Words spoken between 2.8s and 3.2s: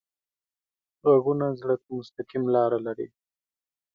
لري